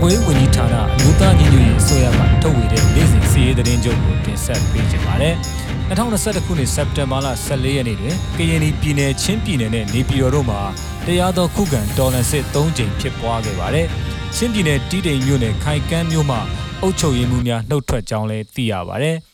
[0.00, 5.34] ကာကွယ်ဝင်ကြီးဌာနအမျိုးသားညီညွတ်ရေးအစိုးရကထုတ်ဝေတဲ့နေ့စဉ်စီးရေးသတင်းချုပ်ကိုတင်ဆက်ပေးကြပါမယ်။
[5.88, 10.60] 2021ခုနှစ်စက်တင်ဘာလ14ရက်နေ့တွင်ကရင်ပြည်နယ်ချင်းပြည်နယ်နဲ့နေပြည်တော်တို့မှာ
[11.06, 13.86] တရားတော်ခုခံတော်လှန်စစ်3ကြိမ်ဖြစ်ပွားခဲ့ပါတယ်။
[14.36, 16.40] ချင်းပြည်နယ်တီးတိမ်မြို့နယ်ခိုင်ကန်းမြို့မှာ
[16.82, 19.16] အုပ်ချုပ်ရေးမှူးများနှုတ်ထွက်ကြောင်းလည်းသိရပါတယ်။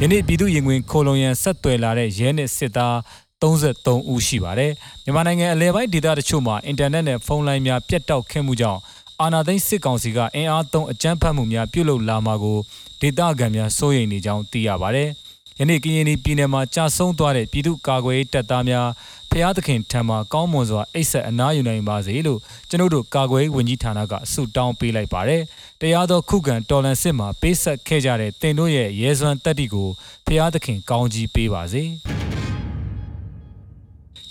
[0.00, 2.96] ယနေ့ပြည်သူရင်ဝင်ခိုလုံရန်ဆက်သွယ်လာတဲ့ရဲနဲ့စစ်သား
[3.42, 4.72] 33ဦးရှိပါတယ်။
[5.04, 8.80] မြန်မာနိုင်ငံအလဲပိုင်းဒေသတချို့မှာအင်တာနက်နဲ့ဖုန်းလိုင်းများပြတ်တောက်ခဲ့မှုကြောင့်
[9.20, 12.58] အာဏာသိမ်းစစ်ကောင်စီကအင်အားသုံးအကြမ်းဖက်မှုများပြုလုပ်လာမှာကို
[13.00, 15.08] ဒေသခံများစိုးရိမ်နေကြောင်းသိရပါတယ်။
[15.60, 18.88] ယနေ့ကရင်ပြည်နယ်မှာကြာဆုံးသွားတဲ့ပြည်သူ့ကာကွယ်ရေးတပ်သားများ
[19.30, 25.42] ဖျားသခင်ထံမှကောင်းမွန်စွာအိတ်ဆက်အနားယူနိုင်ပါစေလို့ကျွန်တို့တို့ကာကွယ်ရေးဝန်ကြီးဌာနကဆုတောင်းပေးလိုက်ပါတယ်။
[25.80, 29.88] တရားသောခုခံတော်လှန်စစ်မှာပေးဆက်ခဲ့ကြတဲ့တင်တို့ရဲ့ရဲစွမ်းတက်တီကို
[30.26, 31.84] ဖျားသခင်ကောင်းကြီးပေးပါစေ။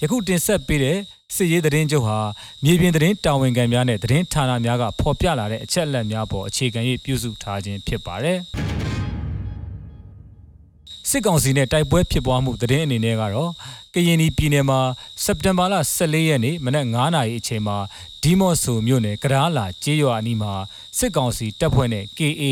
[0.01, 0.97] ယခုတင်ဆက်ပေးတဲ့
[1.35, 2.19] စစ်ရေးသတင်းချုပ်ဟာ
[2.63, 8.39] မြေပြင်သတင်းတာဝန်ခံများနဲ့သတင်းဌာနများကဖော်ပြလာတဲ့အချက်အလက်များပေါ်အခြေခံ၍ပြုစုထားခြင်းဖြစ်ပါတယ်။
[11.09, 13.51] စစ်ကောင်စီနဲ့တိုက်ပွဲဖြစ်ပွားမှုသတင်းအနေနဲ့ကတော့
[13.93, 14.79] ကရင်ပြည်နယ်မှာ
[15.23, 17.77] စက်တင်ဘာလ14ရက်နေ့မနက်9:00နာရီအချိန်မှာ
[18.23, 20.53] ဒီမော့ဆိုမြို့နယ်ကရားလာကျေးရွာအနီးမှာ
[20.97, 22.43] စစ်ကောင်စီတပ်ဖွဲ့နဲ့ KA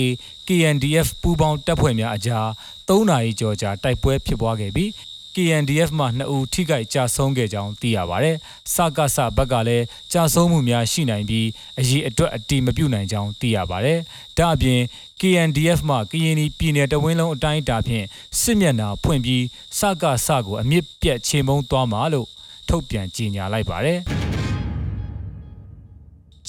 [0.48, 2.48] KNDF ပူးပေါင်းတပ်ဖွဲ့များအကြား
[2.88, 4.90] 3နာရီကျော်ကြာတိုက်ပွဲဖြစ်ပွားခဲ့ပြီး
[5.36, 8.32] KNDF မှ2ဦးထိခိုက်ကြဆုံးခဲ့ကြောင်းသိရပါဗျ။
[8.74, 11.48] စကစဘက်ကလည်းကြဆုံးမှုများရှိနိုင်ပြီး
[11.80, 13.96] အရေးအတွက်အတိမပြုနိုင်ကြောင်းသိရပါဗျ။
[14.38, 14.80] ဒါအပြင်
[15.22, 18.06] KNDF မှကရင်ပြည်နယ်တဝင်းလုံးအတိုင်းအတာဖြင့်
[18.40, 19.44] စစ်မျက်နှာဖွင့်ပြီး
[19.80, 22.28] စကစကိုအမြင့်ပြတ်ချေမှုန်းသွားမှာလို့
[22.70, 24.02] ထုတ်ပြန်ကြေညာလိုက်ပါတယ်။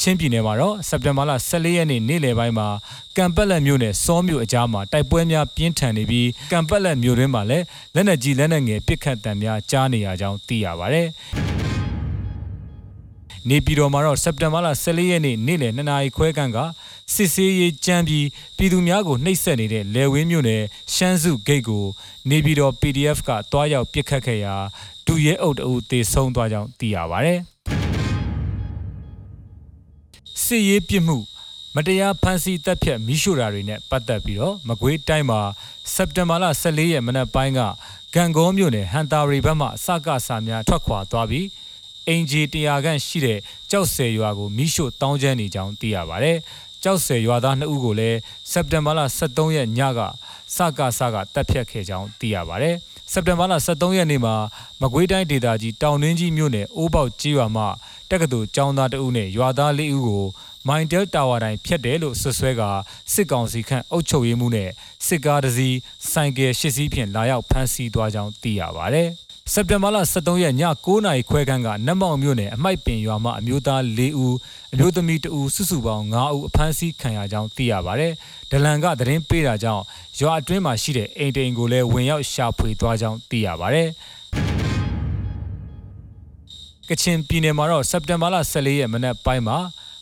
[0.01, 2.69] ချင်းပြည်နယ်မှာတော့စက်တင်ဘာလ14ရက်နေ့နေ့လယ်ပိုင်းမှာ
[3.17, 7.65] ကံပက်လက်မြို့နယ်စောမြို့အကြားမှာတိုက်ပွဲများပြင်းထန်နေပြီးကံပက်လက်မြို့တွင်မှာလည်း
[7.95, 11.03] လက်နက်ကြီးလက်နက်ငယ်ပစ်ခတ်တံများကြားနေရကြောင်းသိရပါဗျ။
[13.49, 16.59] နေပြည်တော်မှာတော့စက်တင်ဘာလ14ရက်နေ့နေ့လယ်2နာရီခွဲခန့်က
[17.15, 18.27] စစ်ဆေးရေးကြမ်းပြီး
[18.57, 20.63] ပြည်သူများကိုနှိပ်စက်နေတဲ့လယ်ဝင်းမြို့နယ်
[20.95, 21.85] ရှမ်းစုဂိတ်ကို
[22.31, 24.55] နေပြည်တော် PDF ကတွားရောက်ပစ်ခတ်ခဲ့ရာ
[25.07, 27.35] ဒူရဲအုပ်တအုပ်တေဆုံးသွားကြောင်းသိရပါဗျ။
[30.47, 31.19] စစ်ရေးပြစ်မှု
[31.75, 35.41] မတရားဖမ်းဆီးတပ်ဖြတ်မိရှုတာတွေနဲ့ပတ်သက်ပြီးတော့မကွေးတိုင်းမှာ
[35.95, 37.61] စက်တင်ဘာလ14ရက်မနက်ပိုင်းက
[38.15, 41.47] ဂံကောမြို့နယ်ဟန်တာရီဘက်မှစကစာများထွက်ခွာသွားပြီး
[42.09, 43.39] အင်ဂျီတရားခန့်ရှိတဲ့
[43.71, 46.33] ကြောက်ဆယ်ရွာကိုမိရှုတောင်းကျမ်းနေကြောင်းသိရပါဗျ။
[46.83, 48.19] ကြောက်ဆယ်ရွာသား2ဦးကိုလည်း
[48.53, 50.01] စက်တင်ဘာလ23ရက်ညက
[50.57, 52.71] စကစကတပ်ဖြတ်ခဲ့ကြောင်းသိရပါဗျ။
[53.13, 54.35] စက်တင်ဘာလ23ရက်နေ့မှာ
[54.81, 57.65] မကွေးတိုင်းဒေသကြီးတောင်တွင်းကြီးမြို့နယ်အိုးပေါက်ကြီးရွာမှ
[58.11, 60.25] တက္ကသိုလ်ကျောင်းသားတအုပ်နဲ့ရွာသား၄ဦးကို
[60.69, 62.63] မိုင်တယ်တာဝါတိုင်းဖျက်တယ်လို့ဆွဆွဲက
[63.13, 64.71] စစ်ကောင်စီခန့်အုပ်ချုပ်ရေးမှုနဲ့
[65.07, 65.77] စစ်ကားတစ်စီး
[66.11, 69.05] ဆိုင်ကယ်၈စီးဖြင့်လာရောက်ဖမ်းဆီးသွားကြောင်းသိရပါဗျ။
[69.53, 74.37] စက်တင်ဘာလ23ရက်ည9:00နာရီခွဲခန့်ကနတ်မောင်မြို့နယ်အမိုက်ပင်ရွာမှအမျိုးသား၄ဦး
[74.73, 78.09] အမျိုးသမီး2ဦးစုစုပေါင်း9ဦးအဖမ်းဆီးခံရကြောင်းသိရပါဗျ။
[78.51, 79.83] ဒလန်ကသတင်းပေးတာကြောင့်
[80.21, 83.85] ရွာအတွင်းမှာရှိတဲ့အိမ်တိန်ကိုလည်းဝင်ရောက်ရှာဖွေသွားကြောင်းသိရပါဗျ။
[86.91, 89.59] ကချင်ပြည်နယ်မှာတော့စက်တင်ဘာလ14ရက်မနက်ပိုင်းမှာ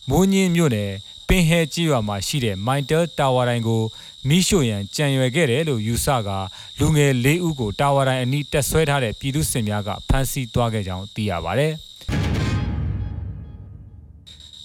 [0.08, 0.90] မိုးညင်းမြို့နယ်
[1.28, 3.82] ပင်ဟဲကြီးရွာမှာရှိတဲ့မိုင်တယ်တာဝါတိုင်းကို
[4.28, 6.30] မိရှို့ရန်ကြံရွယ်ခဲ့တယ်လို့ယူဆက
[6.78, 11.68] လူငယ်၄ဦးကိုတာဝါတိုင်းအနီးတက်ဆွဲထားတဲ့ပြည်သူစစ်များကဖမ်းဆီးသွားခဲ့ကြောင်းသိရပါဗျ။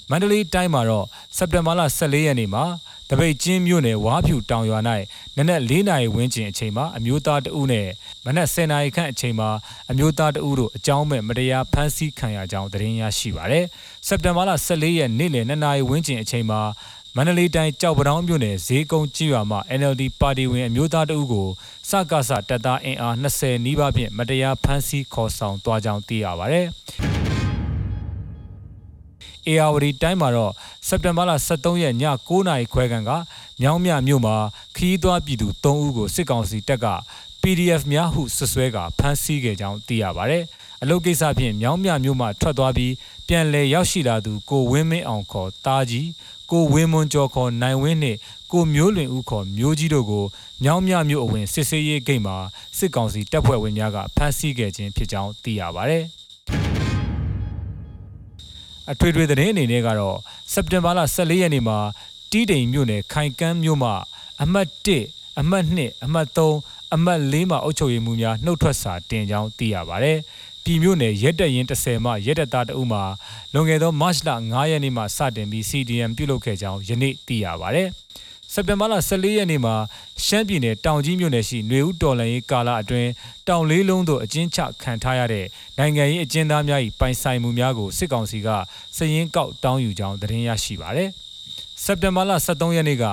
[0.09, 1.05] မန္တလေးတိုင်းမှာတော့
[1.37, 2.63] စက်တင်ဘာလ14ရက်နေ့မှာ
[3.09, 4.79] တပိတ်ချင်းမြို့နယ်ဝါဖြူတောင်ရွာ၌
[5.37, 7.87] နနက်၄နာရီဝန်းကျင်အချိန်မှာအမျိုးသားတဦးနဲ့
[8.25, 9.49] မနက်10နာရီခန့်အချိန်မှာ
[9.91, 13.65] အမျိုးသားတဦးတို့အကြောင်းမဲ့မတရားဖမ်းဆီးခံရကြောင်းသတင်းရရှိပါရယ်။
[14.07, 16.61] စက်တင်ဘာလ14ရက်နေ့လယ်2နာရီဝန်းကျင်အချိန်မှာ
[17.15, 21.47] မန္တလေးတိုင်းကြောက်ပတောင်းမြို့နယ်ဈေးကုန်းကြီးရွာမှာ NLD ပါတီဝင်အမျိုးသားတအုပ်ကို
[21.89, 26.61] စကားစတပ်သားအင်အား20နီးပါးဖြင့်မတရားဖမ်းဆီးခေါ်ဆောင်သွားကြောင်းသိရပါဗျ။
[29.49, 30.53] အေယာဝတီတိုင်းမှာတော့
[30.87, 31.95] စက်တင်ဘာလ23ရက်ည
[32.27, 33.11] 9:00နာရီခွဲခန့်က
[33.61, 34.35] မြောင်းမြမြို့မှာ
[34.75, 36.87] ခီးသွွားပြည်သူ3ဦးကိုစစ်ကောင်စီတပ်က
[37.41, 40.39] PDF များဟုဆွဆွဲကဖမ်းဆီးခဲ့ကြောင်းသိရပါဗျ။
[40.81, 42.93] အလုတ်ကိစ္စဖြင့်မြောင်းမြမြို့မှထွက်သွားပြီး
[43.27, 46.07] ပြန်လည်ရောက်ရှိလာသူကိုဝင်းမင်းအောင်ခေါ်တာကြီး
[46.51, 48.17] ကိုဝင်းမွန်ကျော်ခေါ်နိုင်ဝင်းနှင့်
[48.51, 50.25] ကိုမျိုးလွင်ဦးခေါ်မျိုးကြီးတို့ကို
[50.63, 52.37] မြောင်းမြမြို့အဝင်စစ်ဆေးရေးဂိတ်မှာ
[52.77, 55.99] စစ်ကောင်စီတပ်ဖွဲ့ဝင်များကဖမ်းဆီးခဲ့ခြင်းဖြစ်ကြောင်းသိရပါဗျ။
[58.91, 60.17] အထွေထွေသတင်းအနေနဲ့ကတော့
[60.53, 61.77] စက်တင်ဘာလ14ရက်နေ့မှာ
[62.31, 63.93] တီးတိန်မြို့နယ်ခိုင်ကန်းမြို့မှာ
[64.41, 70.13] အမှတ်1အမှတ်2အမှတ်3အမှတ်4မှာအုပ်ချုပ်ရေးမှူးများနှုတ်ထွက်စာတင်ကြောင်းသိရပါဗျ။
[70.63, 73.03] ပြည်မြို့နယ်ရက်တက်ရင်30မှရက်တက်သားတအုပ်မှာ
[73.53, 77.83] လွန်ခဲ့သောမတ်လ9ရက်နေ့မှာစတင်ပြီး CDM ပြုလုပ်ခဲ့ကြောင်းယနေ့သိရပါဗျ။
[78.53, 79.75] စက်တင်ဘာလ14ရက်နေ့မှာ
[80.25, 83.09] ရှမ်းပြည်နယ်တောင်ကြီးမြို့နယ်ရှိຫນွေဦးတော်လန်ရေးကာလအတွင်း
[83.47, 85.45] တောင်လေးလုံးသို့အကျဉ်းချခံထားရတဲ့
[85.77, 88.49] နိုင်ငံရေးအကျဉ်းသားများ၏ပိုင်ဆိုင်မှုများကိုစစ်ကောင်စီက
[88.97, 91.09] စည်ရင်းကောက်တောင်းယူကြောင်းသတင်းရရှိပါရတယ်။
[91.83, 93.05] စက်တင်ဘာလ23ရက်နေ့က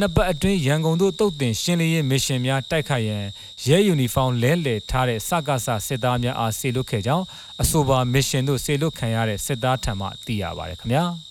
[0.00, 3.24] နှစ်ပတ်အတွင်းရန်ကုန်သို့တုတ်တင်ရှင်းလင်းရေးမစ်ရှင်များတိုက်ခိုက်ရန်
[3.68, 7.24] ရဲယူနီဖောင်းလဲလှယ်ထားတဲ့စကားဆစစ်သားများအားဆေလွတ်ခဲ့ကြောင်း
[7.62, 11.04] အဆိုပါမစ်ရှင်သို့ဆေလွတ်ခံရတဲ့စစ်သားထံမှသိရပါတယ်ခင်ဗျာ။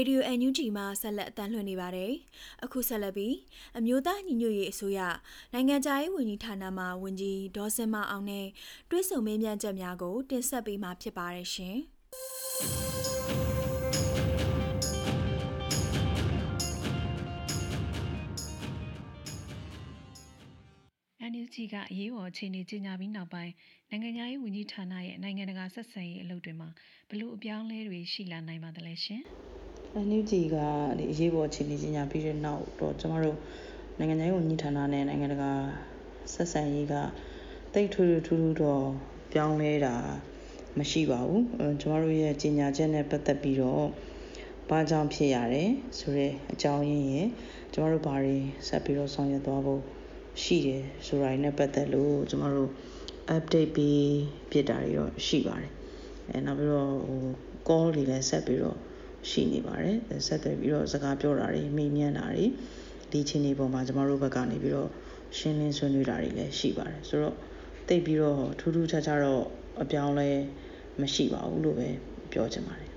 [0.00, 2.12] Radio NUG မှာဆက်လက်အသံလွှင့်နေပါတယ်။
[2.64, 3.36] အခုဆက်လက်ပြီး
[3.78, 5.00] အမျိုးသားညီညွတ်ရေးအစိုးရ
[5.52, 8.46] နိုင်ငံခြားရေးဝန်ကြီးဌာနမှဝန်ကြီးဒေါ်စင်မအောင်နဲ့
[8.90, 11.78] တွဲဆုံမေးမြန်းချက်များကို တင်ဆက်ပေးမှာဖြစ်ပါတယ်ရှင်။
[21.32, 23.52] NUG ကအရေးပေါ်အခြေအနေကြီးညာပြီးနောက်ပိုင်း
[23.90, 26.68] နိုင်ငံခြားရေးဝန်ကြီးဌာနရဲ့နိုင်ငံတကာဆက်ဆံရေးအလုပ်တွေမှာ
[27.10, 29.22] ဘလို့အပြောင်းလဲတွေရှိလာနိုင်ပါသလဲရှင်။
[29.98, 30.56] NUG က
[30.98, 33.36] ဒီအရေးပေါ်အခြေအနေကြီးညာပြီးတဲ့နောက်တော့ကျမတို့
[33.98, 35.52] နိုင်ငံရေးဝန်ကြီးဌာနနဲ့နိုင်ငံတကာ
[36.32, 36.94] ဆက်ဆံရေးက
[37.74, 38.86] တိတ်ထူးထူးထူးတော့
[39.32, 39.94] ပြောင်းလဲတာ
[40.78, 41.44] မရှိပါဘူး
[41.80, 43.86] ကျမတို့ရဲ့ကြီးညာချက်နဲ့ပတ်သက်ပြီးတော့
[44.68, 47.28] ဘာကြောင့်ဖြစ်ရတယ်ဆိုတဲ့အကြောင်းရင်းရယ်
[47.72, 48.36] ကျမတို့ဘာတွေ
[48.68, 49.80] ဆက်ပြီးတော့ဆောင်ရွက်သွားဖို့
[50.42, 52.70] ရှိတယ်ဆိုတာနဲ့ပတ်သက်လို့ကျမတို့
[53.36, 54.04] update ပြီး
[54.50, 55.72] ဖြစ်တာတွေတော့ရှိပါတယ်
[56.28, 57.20] အဲနောက်ပြီးတော့ဟို
[57.68, 58.78] call တွေလည်းဆက်ပြီးတော့
[59.28, 59.96] ရှိနေပါတယ်
[60.26, 62.46] ဆက်သွယ်ပြီးတော့စကားပြောတာတွေမေးမြန်းတာတွေ
[63.12, 64.90] ဒီချင်းတွေပေါ်မှာကျမတို့ဘက်ကနေပြီးတော့
[65.38, 67.36] ရှင်းလင်းဆွေးနွေးတာတွေလည်းရှိပါတယ်ဆိုတော့
[67.88, 69.44] တိတ်ပြီးတော့ထူးထူးခြားခြားတော့
[69.82, 70.28] အပြောင်းလဲ
[71.00, 71.88] မရှိပါဘူးလို့ပဲ
[72.32, 72.90] ပြောချင်ပါတယ်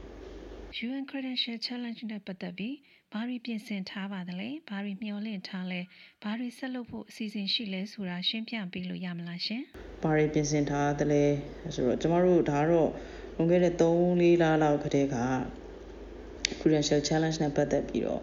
[0.88, 2.76] UN Credential Challenge နဲ့ပတ်သက်ပြီး
[3.14, 5.80] ဘာတွေပြင်ဆင်ထားပါသလဲဘာတွေမျှော်လင့်ထားလဲ
[6.24, 9.62] ဘာတွေဆက်လုပ်ဖို့အစီအစဉ်ရှိလဲဆိုတာရှင်းပြပေးလို့ရမလားရှင်
[10.04, 11.24] ဘာတွေပြင်ဆင်ထားသလဲ
[11.76, 12.90] ဆိုတော့ကျမတို့ဒါကတော့
[13.36, 15.18] လွန်ခဲ့တဲ့3-4လလောက်ကတည်းက
[16.60, 18.22] credential challenge နဲ့ပတ်သက်ပြီးတော့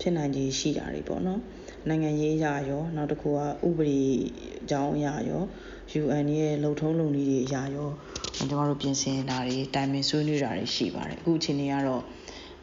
[0.00, 1.40] ဖြစ်နိုင်ခြေရှိတာတွေပေါ့နော်
[1.88, 3.38] နိုင်ငံရေးအရာရောနောက်တစ်ခုက
[3.68, 4.00] ဥပဒေ
[4.62, 5.42] အကြောင်းအရာရော
[6.02, 7.90] UN ရဲ့လုံထုံးလုံနည်းတွေအရာရော
[8.36, 12.02] ကျွန်တော်တို့ပြင်ဆင်တာတွေတိုင်ပင်ဆွေးနွေးတာတွေရှိပါတယ်အခုအချိန်นี้ကတော့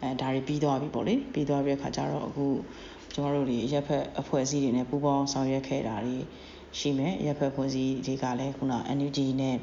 [0.01, 2.45] အဲဒါတွေပြီးသွားပြီပေါ့လေပြီးသွားပြီးအခါကျတော့အခု
[3.13, 6.18] ကျွန်တော်တို့ဒီရက်ဖက်အဖွဲ့အစည်းတွေနဲ့ပူးပေါင်းဆောင်ရွက်ခဲ့တာတွေ
[6.80, 9.56] ရှိမယ်ရက်ဖက်ဖွဲ့စည်းတွေကလည်းခုန NUG နဲ့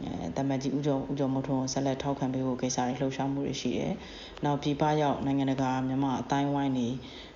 [0.00, 3.92] အဲတမန်ကြီးဦးကျော်ဦးကျော်မထွန်းကိုဆက်လက်ထောက်ခံပေးဖို့ကိစ္စတွေလှုပ်ရှားမှုတွေရှိတယ်။
[4.44, 6.88] နောက်ပြည်ပရောက်နိုင်ငံတကာမြန်မာအတိုင်းဝိုင်းတွေ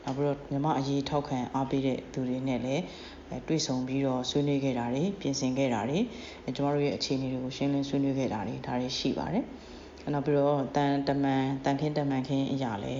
[0.05, 2.83] နောက်ပြီးတော့မြန်မာအရေးထောက်ခံအားပေးတဲ့သူတွေနဲ့လည်း
[3.31, 5.99] အဲတွေ့ဆုံပြီးတော့ဆွေးနွေးခဲ့တာတွေပြင်ဆင်ခဲ့တာတွေ
[6.45, 9.45] အဲကျွန်တော်တို့ရဲ့အခြေအနေတွေကိုရှင်းလင်းဆွေးနွေးခဲ့တာတွေဒါတွေရှိပါတယ်။
[10.15, 12.97] နောက်ပြီးတော့တန်တမန်တန်ခင်းတမန်ခင်းအရာလဲ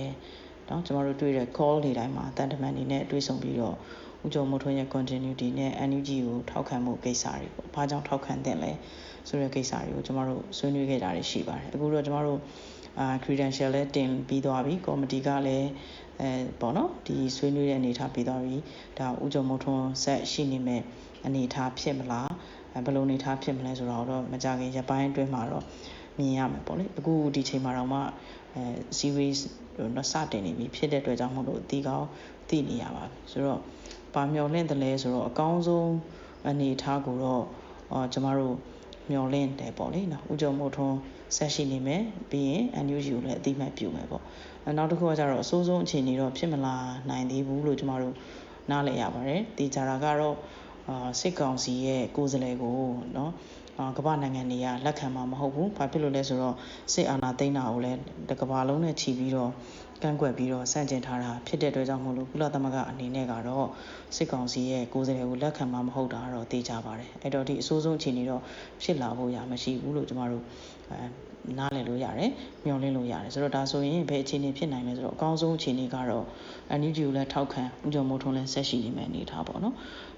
[0.69, 3.75] နော်ကျွန်တော်တို့တွေ့တဲ့ call တွေတိုင်းမှာတန်တမန်တွေနဲ့တွေ့ဆုံပြီးတော့
[4.25, 8.71] ဦးကျော်မထွန်းရဲ့ continuity နဲ့ NUG ကိုထောက်ခံမှုကိစ္စတွေပေါ့။ဘာကြောင့်ထောက်ခံတဲ့လဲ။
[9.27, 12.39] ဆိုတဲ့ကိစ္စတွေကိုကျမတို့ဆွေးနွေးခဲ့တာတွေရှိပါတယ်အခုတော့ကျမတို့
[12.99, 15.69] အာ credential လည်းတင်ပြီးသွားပြီ committee ကလည်း
[16.21, 16.29] အဲ
[16.61, 18.55] ပေါ့နော်ဒီဆွေးနွေးတဲ့အနေထားပြီးသွားပြီ
[18.99, 20.81] ဒါဥကြုံမထွန်းဆက်ရှိနေမဲ့
[21.25, 22.31] အနေထားဖြစ်မလား
[22.85, 25.63] ဘယ်လိုအနေထားဖြစ်မလဲဆိုတော့တော့မကြခင်ရပိုင်းအတွင်းမှာတော့
[26.17, 27.99] မြင်ရမယ်ပေါ့လေအခုဒီချိန်မှာတော့မှ
[28.55, 28.63] အဲ
[28.99, 29.39] series
[29.77, 32.07] တော့စတင်နေပြီဖြစ်တဲ့အတွက်ကြောင့်မို့လို့အတီးကောင်း
[32.49, 33.59] သိနေရပါပြီဆိုတော့
[34.13, 35.91] ပါမျောလင့်တယ်လဲဆိုတော့အကောင်းဆုံး
[36.49, 37.43] အနေထားကိုတော့
[37.91, 38.55] အော်ကျမတို့
[39.11, 40.97] မျောလင့်တယ်ပေါ့လေနော်ဥကြုံမို့ထွန်း
[41.35, 44.23] ဆက်ရှိနေမယ်ပြီးရင် NUG ကိုလည်းအတိမတ်ပြုမယ်ပေါ့
[44.77, 46.75] နောက်တစ်ခုကကျတော့အစိုးဆုံးအခြေအနေတော့ဖြစ်မလာ
[47.09, 48.15] နိုင်သေးဘူးလို့ကျမတို့
[48.69, 50.35] နားလည်ရပါတယ်ဒီကြတာကတော့
[50.89, 52.79] အာစစ်ကောင်စီရဲ့ကိုယ်စားလှယ်ကို
[53.15, 53.31] နော်
[53.97, 56.55] ကမ္ဘာနိုင်ငံတွေကလက်ခံမှာမဟုတ်ဘူး။ဘာဖြစ်လို့လဲဆိုတော့
[56.93, 57.99] စစ်အာဏာသိမ်းတာကိုလည်း
[58.29, 59.51] တကမ္ဘာလုံးနဲ့ချီပြီးတော့
[60.03, 63.67] ကန့်ကွက်ပြီးတော့စန့်ကျင်ထားတာဖြစ်တဲ့အတွက်ကြောင့်မို့လို့ကုလသမဂ္ဂအနေနဲ့ကတော့
[64.15, 68.41] စစ်ကောင်စီရဲ့ကိုယ်စားလှယ်ကိုလက်ခံမှာမဟုတ်တာတော့သိကြပါတယ်အဲ့တော့ဒီအဆိုးဆုံးအခြေအနေတော့
[68.83, 70.43] ဖြစ်လာဖို့ရမရှိဘူးလို့ကျမတို့
[70.91, 71.27] အဲ
[71.57, 72.31] နားလည်လို့ရတယ်
[72.65, 76.25] မျှော်လင့်လို့ရတယ်ဆိုတော့ဒါဆိုရင်ဘယ်အခြေအနေဖြစ်နိုင်လဲဆိုတော့အကောင်းဆုံးအခြေအနေကတော့
[76.79, 79.75] NUG ကိုလည်းထောက်ခံဥကြုံမိုးထုံးလည်းဆက်ရှိနေမယ်အနေထားပေါ့နော်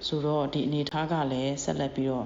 [0.08, 2.26] ဆိုတော့ဒီအနေထားကလည်းဆက်လက်ပြီးတော့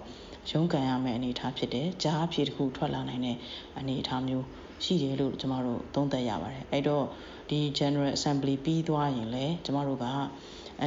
[0.51, 3.37] ရုန်းကန်ရမယ့်အနေအထားဖြစ်တယ်။ကြားအဖြစ်တစ်ခုထွက်လာနိုင်တဲ့
[3.79, 4.45] အနေအထားမျိုး
[4.83, 7.05] ရှိတယ်လို့ကျမတို့သုံးသပ်ရပါတယ်။အဲ့တော့
[7.53, 10.07] ဒီ General Assembly ပြီးသွားရင်လည်းကျမတို့က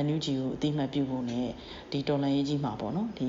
[0.05, 1.49] NUG ကိုအတိမတ်ပြုဖို့နဲ့
[1.91, 3.29] ဒီတော်လှန်ရေးကြီးမှာပေါ့နော်ဒီ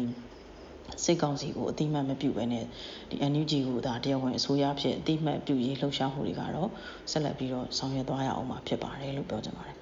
[1.04, 2.66] စိတ်ကောင်းစီကိုအတိမတ်မပြုဘဲနဲ့
[3.10, 6.70] ဒီ NUG ကိုဒါတရားဝင်အစိုးရဖြစ်အတိမတ်ပြုရေးလှုပ်ရှားမှုတွေကတော့
[7.12, 9.78] ဆက်လက်ပြီးတော့ဆောင်ရွက်သွားရအောင်မှာဖြစ်ပါတယ်လို့ပြောချင်ပါတယ်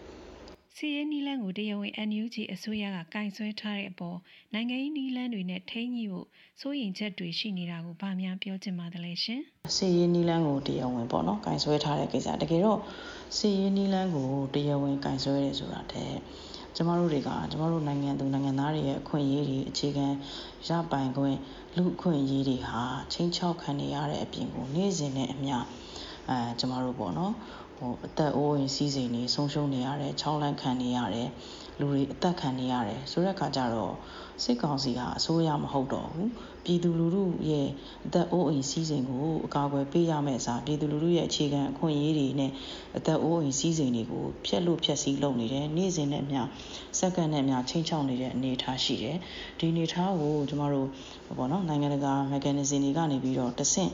[0.79, 4.17] စီရေးနီလန်းကိုတရားဝင် NUG အစိုးရကကင်ဆွဲထားတဲ့အပေါ်
[4.53, 6.27] နိုင်ငံရေးနီလန်းတွေနဲ့ထိန်းညှိဖို့
[6.61, 9.41] စိုးရိမ်ချက်တွေရှိနေတာကိုဗာများပြောချင်ပါသလဲရှင်။
[9.75, 12.79] စီရေးနီလန်းကိုတရားဝင်ပေါ့နော်ကင်ဆွဲထားတဲ့ကိစ္စတကယ်တော့
[13.37, 16.13] စီရေးနီလန်းကိုတရားဝင်ကင်ဆွဲရဲဆိုတာတဲ့
[16.75, 20.07] ကျမတို့တွေကကျမတို့နိုင်ငံသူနိုင်ငံသားတွေရဲ့အခွင့်အရေးတွေအခြေခံ
[20.67, 21.37] ရပိုင်ခွင့်
[21.75, 22.81] လူအခွင့်အရေးတွေဟာ
[23.13, 25.55] ချင်းချောက်ခံနေရတဲ့အပြင်ကိုနေ့စဉ်နဲ့အမျှ
[26.29, 27.33] အဲကျမတို့ပေါ့နော်
[27.77, 31.29] ဟိုအသက်အိုးအိမ်စီးစိမ်တွေဆုံးရှုံးနေရတယ်ချောင်းလန့်ခံနေရတယ်
[31.80, 33.94] လူတွေအသက်ခံနေရတယ်ဆိုတဲ့အခါကျတော့
[34.42, 36.30] စစ်ကောင်စီကအစိုးရမဟုတ်တော့ဘူး
[36.64, 37.68] ပြည်သူလူထုရဲ့
[38.06, 42.52] အသက်အိုးအိမ်စီးစိမ်ကိုအကာအကွယ်ပေးရမယ့်အစားပြည်သူလူထုရဲ့အခြေခံအခွင့်အရေးတွေနဲ့
[42.96, 46.42] အသက်အိုးအိမ်စီးစိမ်တွေကိုဖျက်လို့ဖျက်ဆီးလုပ်နေတယ်နေ့စဉ်နဲ့အမျှ
[46.98, 49.16] စက္ကန့်နဲ့အမျှချိန်ချောက်နေတဲ့အနေအထားရှိတယ်
[49.58, 50.88] ဒီအနေအထားကိုကျမတို့
[51.38, 53.92] ဘောနော်နိုင်ငံတကာ mechanism တွေကနေပြီးတော့တဆင့်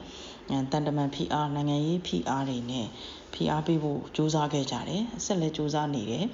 [0.72, 2.86] တန်တမန် PR နိုင်ငံရေး PR တွေနဲ့
[3.34, 6.24] ဖိအားပေးဖို့စ조사ခဲ့ကြတယ်ဆက်လက်စ조사နေတယ်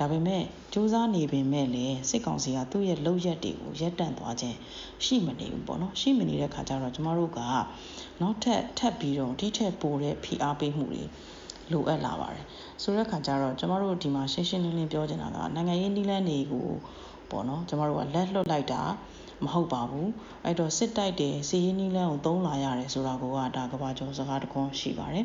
[0.00, 0.42] ဒါပေမဲ့
[0.72, 4.56] စူးစမ်းနေပေမဲ့လည်းစစ်ကောင်စီကသူ့ရဲ့လုပ်ရက်တွေကိုရပ်တန့်သွားခြင်း
[5.04, 7.38] ရှိမနေဘူးပေါ့နော်ရှိမနေတဲ့ခါကျတော့ကျမတို့က
[8.20, 11.02] နောက်ထပ်ထပ်ပြီးတော့ဒီထက်ပိုတဲ့ဖိအားပေးမှုတွေ
[11.72, 12.44] လိုအပ်လာပါတယ်
[12.82, 16.66] ဆိုတဲ့ခါကျတော့ကျမတို့ဒီမှာရှင်းရှင်းလင်းလင်းပြောချင်တာကနိုင်ငံရေးနည်းလမ်းတွေကို
[17.30, 18.82] ပေါ့နော်ကျမတို့ကလက်လွတ်လိုက်တာ
[19.44, 20.10] မဟုတ်ပါဘူး
[20.44, 23.24] အဲ့တော့စစ်တိုက်တယ်စီးရင်နီးလန်းကိုသုံးလာရတယ်ဆိုတာက
[23.56, 25.24] ဒါကဘာကျော်စကားတကွန်းရှိပါတယ်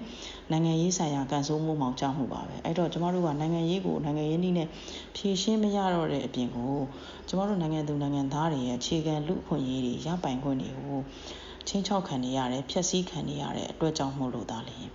[0.51, 4.67] နိုင်ငံရေးဆိုင်ရာကန်ဆိုးမှုမှောင်ကြမှုပါပဲအဲ့တော့ကျမတို့ကနိုင်ငံရေးကိုနိုင်ငံရေးနည်းနဲ့
[5.15, 6.75] ဖြည့်ရှင်းမရတော့တဲ့အပြင်ကို
[7.27, 11.00] ကျမတို့နိုင်ငံသူနိုင်ငံသားတွေရဲ့အခြေခံလူ့အခွင့်အရေးတွေရပိုင်ခွင့်တွေကို
[11.68, 14.88] ချင်းချောက်ခံနေရတယ်ဖျက်ဆီးခံနေရတဲ့အတွက်ကြောင့်မို့လို့ဒါလည်း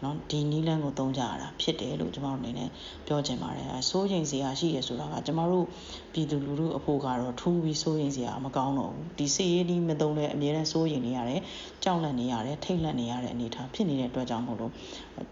[0.00, 2.68] เนาะဒီနီးလန်းကိုသုံးကြရတာဖြစ်တယ်လို့ကျွန်တော်အနေနဲ့
[3.06, 5.66] ပြောချင်ပါတယ်အစိုးရိမ်စရာရှိရဆိုတာကကျွန်တော်တို့
[6.12, 11.40] ပြည်သူလူထုအဖို့ကတော့ထူးပြီးစိုးရိမ်စရာမကောင်းတော့ဘူးဒီစစ်ရေးဒီမသုံးတဲ့အမြဲတမ်းစိုးရိမ်နေရတယ်
[11.84, 14.72] ကြောက်လန့်နေရတယ်ထိတ်လန့်နေရတဲ့အနေအထားဖြစ်နေတဲ့အတွက်ကြောင့်မို့လို့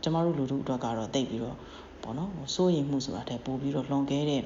[0.02, 1.57] ကျွန်တော်တို့လူထုအတွက်ကတော့တိတ်ပြီးတော့
[2.02, 4.43] ပေါ့နော်စိုးရိမ်မှုဆိုတာတဲ့ပို့ပြီးတော့လွန်ကဲတဲ့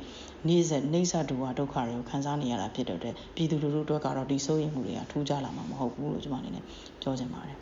[0.48, 6.64] နေ့ဆက်နေဆဒုဝဒုက္ခတွေကိုခံစားနေရတာဖြစ်တဲ့အတွက်ပြည်သူလူထုအတွက်ကတော့ဒီစိုးရိမ်မှုတွေကထူးခြားလာမှာမဟုတ်ဘူးလို့ကျွန်မအနေနဲ့
[7.02, 7.58] ပြောချင်ပါတယ်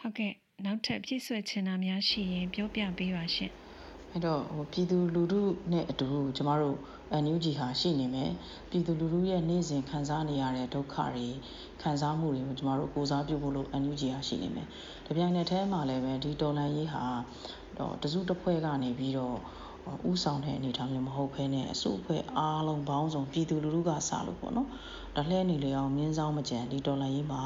[0.00, 0.32] ဟုတ်ကဲ့
[0.64, 3.50] နောက်ထပ်ပြည့်စွက်ချင်တာများရှိရင်ပြောပြပေးပါရှင်
[4.12, 5.40] အဲ့တော့ဟိုပြည်သူလူထု
[5.72, 6.76] နဲ့အတူကျမတို့
[7.24, 8.30] NUG ဟာရှိနေမယ်
[8.70, 11.28] ပြည်သူလူထုရဲ့နေ့စဉ်ခံစားနေရတဲ့ဒုက္ခတွေ
[11.82, 14.66] ခံစားမှုတွေကိုကျမတို့ကိုစားပြုဖို့လို့ NUG ဟာရှိနေမယ်။
[15.06, 17.04] တပြိုင်နက်တည်းမှာလည်းပဲဒီတော်လန်ရေးဟာ
[17.78, 19.36] တော့တစုတစ်ဖွဲ့ကနေပြီးတော့
[20.08, 24.68] ဥဆောင်တဲ့အနေအထားမျိုးမဟုတ်ဘဲနဲ့အစုအဖွဲ့အားလုံးပေါင်းစုံပြည်သူလူထုကစလို့ပေါ့နော်
[25.16, 27.42] ဒါလှဲနေလေအောင်မြင်းဆောင်မကြံဒီတော်လှန်ရေးမှာ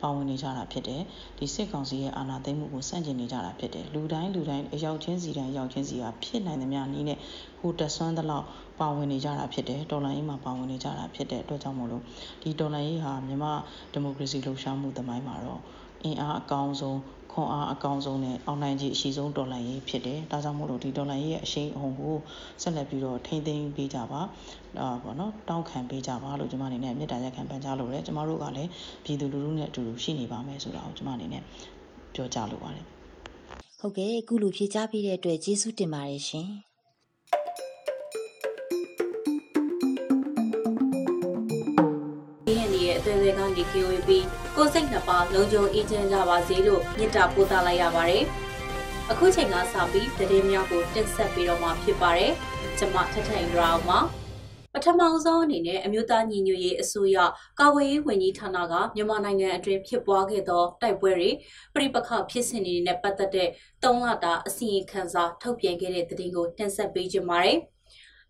[0.00, 1.02] ပါဝင်နေကြတာဖြစ်တယ်
[1.38, 7.18] ဒီစစ်ကောင်စီရဲ့အာဏာသိမ်းမှုကိုစန့်ကျင်နေကြတာဖြစ်တယ်လူတိုင်းလူတိုင်းအရောက်ချင်းစီတိုင်းရောက်ချင်းစီကဖြစ်နိုင်သမျှနည်းနဲ့
[7.60, 8.46] ဟိုတက်ဆွမ်းသလောက်
[8.80, 12.02] ပါဝင်နေကြတာဖြစ်တယ်တော်လှန်ရေးမှာပါဝင်နေကြတာဖြစ်တဲ့အတွက်ကြောင့်မို့လို့
[12.42, 13.52] ဒီတော်လှန်ရေးဟာမြန်မာ
[13.92, 15.60] ဒီမိုကရေစီလှုပ်ရှားမှုသမိုင်းမှာတော့
[16.04, 16.98] အင်အားအကောင်းဆုံး
[17.32, 22.16] ခွန်အားအကောင်းဆုံးနဲ့အောင်နိုင်ခြင်းအရှိဆုံးဒေါ်လာရေးဖြစ်တယ်။ဒါကြောင့်မို့လို့ဒီဒေါ်လာရေးရဲ့အရှိန်အဟုန်ကို
[22.62, 24.20] ဆက်လက်ပြီးတော့ထိမ့်သိမ်းပေးကြပါ။
[24.80, 28.70] အာပေါ့နော်တောင်းခံပေးကြပါလို့ကျွန်မအနေနဲ့မေတ္တာရပ်ခံပန်ကြားလိုတယ်။ကျွန်မတို့ကလည်း
[29.04, 31.42] ပြည်သူလူထုနဲ့အတူတူရှိနေပါမယ်ဆိုတာကိုကျွန်မအနေနဲ့
[32.14, 32.84] ပြောကြားလိုပါတယ်။
[33.80, 36.48] ဟုတ်ကဲ့အခုလိုဖြေကြားပေးတဲ့အတွက်ကျေးဇူးတင်ပါတယ်ရှင်။
[43.02, 44.10] အသွင်တွေကနေ KOB
[44.56, 48.24] ကိုစိတ်နှစ်ပါးလုံခြုံအေးချမ်းကြပါစေလို့မြစ်တာပို့သလိုက်ရပါတယ်။
[49.10, 52.32] အခုချိန်ကစပြီးတည်င်းများကိုတင်ဆက်ပေးတော့မှာဖြစ်ပါတယ်။
[52.78, 53.98] ကျွန်မထထင်ရောင်းပါ
[54.74, 57.18] ပထမဆုံးအနေနဲ့အမျိုးသားညီညွတ်ရေးအစိုးရ
[57.60, 61.30] ကာကွယ်ရေးဝန်ကြီးဌာနကမြန်မာနိုင်ငံအတွင်းဖြစ်ပွားခဲ့သောတိုက်ပွဲတွေ
[61.74, 63.48] ပြိပခဖြစ်စဉ်တွေနဲ့ပတ်သက်တဲ့
[63.82, 67.58] ၃လတာအစီရင်ခံစာထုတ်ပြန်ခဲ့တဲ့သတင်းကိုတင်ဆက်ပေးကြပါမယ်။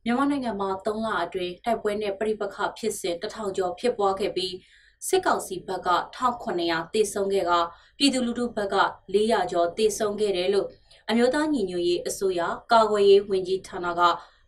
[0.05, 4.55] မြန်မာနိုင်ငံမှာ3လအတွင်းတိုက်ပွဲနဲ့ပြိပခဖြစ်စဉ်တထောင်ကျော်ဖြစ်ပွားခဲ့ပြီး
[5.09, 7.53] စစ်ကောင်စီဘက်က1900တေဆုံးခဲ့က
[7.99, 8.77] ပြည်သူလူထုဘက်က
[9.15, 10.69] 400ကျော်တေဆုံးခဲ့တယ်လို့
[11.09, 12.41] အမျိုးသားညီညွတ်ရေးအစိုးရ
[12.73, 14.01] ကာကွယ်ရေးဝန်ကြီးဌာနက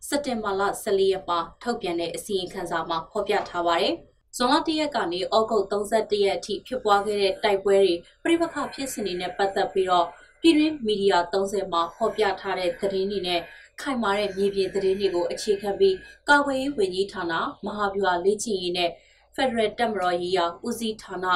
[0.08, 3.94] စက်တင်ဘာလ14ရက်မှာထုတ်ပြန်တဲ့အစီရင်ခံစာမှာဖော်ပြထားပါတယ်။
[4.36, 7.76] ဇွန်လ1ရက်ကနေဩဂုတ်31ရက်အထိဖြစ်ပွားခဲ့တဲ့တိုက်ပွဲ
[8.22, 10.06] တွေပြိပခဖြစ်စဉ်တွေနဲ့ပတ်သက်ပြီးတော့
[10.40, 13.40] ပြည်တွင်းမီဒီယာ30မှာဖော်ပြထားတဲ့သတင်းတွေနဲ့
[13.80, 15.96] ခိုင်မာတဲ့မြေပြင်သတင်းတွေကိုအခြေခံပြီး
[16.28, 17.32] ကာကွယ်ရေးဝန်ကြီးဌာန
[17.64, 18.90] မဟာဗျူဟာလေ့ကျင့်ရေးနဲ့
[19.34, 21.26] Federal တပ်မတော်ရေးရာဦးစီးဌာန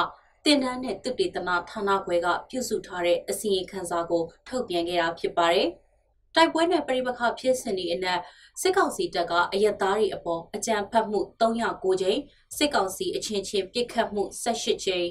[0.45, 5.69] တတင်တန်းနဲ့တုတေသနာဌာနခွဲကပြုစုထားတဲ့အစီရင်ခံစာကိုထုတ်ပြန်ခဲ့တာဖြစ်ပါတယ်။
[6.35, 8.19] တိုက်ပွဲနဲ့ပြိပခဖြစ်စဉ်ဒီအနက်
[8.61, 12.19] စစ်ကောင်စီတပ်ကအယက်သားတွေအပေါ်အကြမ်းဖက်မှု309ကြိမ်
[12.57, 15.07] စစ်ကောင်စီအချင်းချင်းပစ်ခတ်မှု18ကြိမ်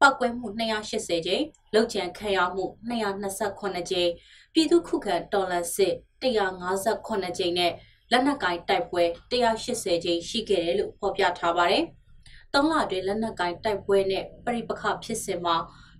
[0.00, 4.10] ပောက်ကွဲမှု280ကြိမ်လောက်ကျန်ခံရမှု228ကြိမ်
[4.58, 7.72] ပြည်သူခုခံတော်လှန်စစ်158ကြိမ်နဲ့
[8.10, 11.84] လက်နက်ကင်တိုက်ပွဲ180ကြိမ်ရှိခဲ့တယ်လို့ဖော်ပြထားပါတယ်။
[12.54, 15.56] ၃လအတွင်းလက်နက်ကင်တိုက်ပွဲနဲ့ပြိပခဖြစ်စဉ်မှာ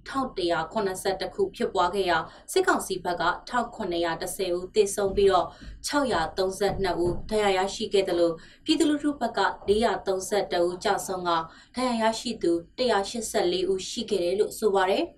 [0.09, 2.19] 1182ခုဖြစ်ပွားခဲ့ရာ
[2.53, 5.47] စစ်ကောင်စီဘက်က1910ဦးသေဆုံးပြီးတော့
[5.89, 8.35] 632ဦးဒဏ်ရာရရှိခဲ့တယ်လို့
[8.65, 11.31] ပြည်သူလူထုဘက်က432ဦးကြာဆုံးက
[11.77, 15.05] ဒဏ်ရာရရှိသူ184ဦးရှိခဲ့တယ်လို့ဆိုပါတယ်။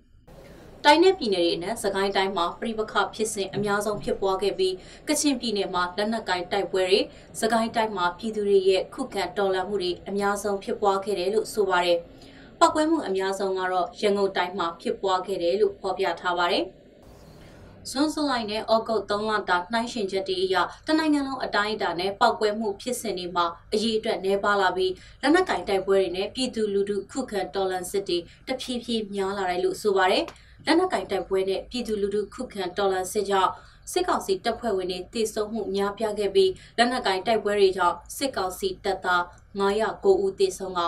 [0.85, 4.75] တိုင်းနယ်ပြည်နယ်တွေနဲ့စကိုင်းတိုင်းမှာပြိပခဖြစ်စဉ်အများဆုံးဖြစ်ပွားခဲ့ပြီး
[5.07, 6.99] ကချင်ပြည်နယ်မှာလက်နက်ကိုင်တိုက်ပွဲတွေ
[7.39, 11.97] စကိုင်းတိုင်းမှာပြည်သူတွေရဲ့ခုခံတော်လှန်မှုတွေအများဆုံးဖြစ်ပွားခဲ့တယ်လို့ဆိုပါတယ်။
[12.59, 16.63] ပောက်ကွဲမှုအများဆုံးကတော့ရန်ကုန်တိုင်းမှာဖြစ်ပွားခဲ့တယ်လို့ဖော်ပြထားပါတယ်။
[17.89, 20.55] ဇွန်ဇလိုင်းနဲ့ဩဂုတ်3လတာနှိုင်းရှင်ချက်တည်းအရ
[20.87, 30.25] တနိုင်ငံလုံးအတိုင်းအတာနဲ့ပောက်ကွဲမှုဖြစ်စဉ်တွေမှာအရေးအတွက်နှဲပါလာပြီးလက်နက်ကင်တိုက်ပွဲတွေနဲ့ပြည်သူလူထုခုခံတော်လှန်စစ်တွေတဖြည်းဖြည်းများလာတယ်လို့ဆိုပါတယ်။
[30.65, 33.51] လက်နက်ကင်တပ်ပွဲနဲ့ပြည်သူလူထုခုခံတော်လှန်စစ်ကြောင့်
[33.91, 39.23] စစ်ကောင်စီတပ်ဖွဲ့ဝင်တွေတည်ဆုံမှုများပြားခဲ့ပြီးလက်နက်ကင်တိုက်ပွဲတွေကြောင့်စစ်ကောင်စီတပ်သား
[39.59, 40.81] 909ဦးတည်ဆုံက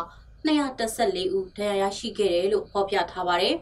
[0.45, 3.55] 214ဦးဒဏ်ရာရရှိခဲ့တယ်လို့ဖော်ပြထားပါတယ်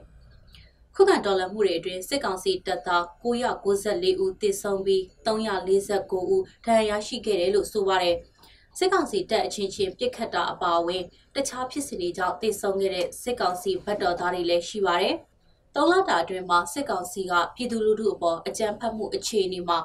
[0.96, 8.16] ။ခုခံတော်လှန်မှုတွေအတွင်းစစ်ကောင်စီတပ်သား994ဦးတည်ဆုံပြီး349ဦးဒဏ်ရာရရှိခဲ့တယ်လို့ဆိုပါတယ်။
[8.78, 11.04] စစ်ကောင်စီတပ်အချင်းချင်းပြစ်ခတ်တာအပါအဝင်
[11.36, 15.16] တခြားဖြစ်စဉ်တွေကြောင့်တည်ဆုံခဲ့တဲ့စစ်ကောင်စီဗတ်တော်သားတွေလည်းရှိပါတယ်။
[15.76, 19.80] သုံးလတာအတွင်းမှာစစ်ကောင်စီကပြည်သူလူထုအပေါ်အကြမ်းဖက်မှုအခြေအနေမှာ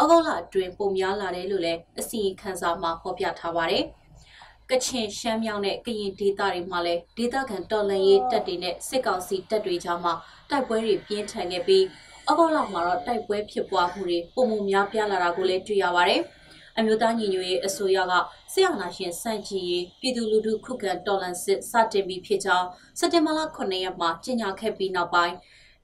[0.00, 3.84] ဩဂုတ်လအတွင်းပုံများလာတယ်လို့လည်းအစီရင်ခံစာမှာဖော်ပြထားပါတယ်။
[4.70, 10.12] ကချင်ရှမ်းမြောက်နဲ့ကရင်ဒေသတွေမှာလည်းဒေသခံတော်လှန်ရေးတပ်တွေနဲ့စစ်ကောင်စီတပ်တွေကြားမှာ
[10.50, 11.84] တိုက်ပွဲတွေပြင်းထန်ခဲ့ပြီး
[12.28, 16.22] ဩဂုတ်လမှာတော့တိုက်ပွဲဖြစ်ပွားမှုတွေပုံမှုများပြားလာတာကိုလည်းတွေ့ရပါတယ်။
[16.78, 18.14] အမျိုးသားညီညွတ်ရေးအစိုးရက
[18.52, 22.66] စစ်အာဏာရှင်စန့်ကျင်ရေးပြည်သူလူထုခုခံတော်လှန်စစ်စတင်ပြီးဖြစ်ကြောင်း
[22.98, 25.34] စက်တင်ဘာလ9ရက်မှာကြေညာခဲ့ပြီးနောက်ပိုင်း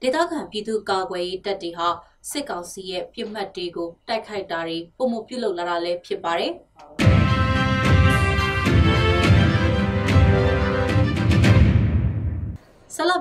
[0.01, 1.87] ဒေသခံပြည်သူကာကွယ်ရေးတပ်တွေဟာ
[2.29, 6.53] စစ်ကောင်စီရဲ့ပြစ်မှတ်တွေကိုတိုက်ခိုက်တာတွေပုံမပြုလုပ်လာတာလည်းဖြစ်ပါတယ်။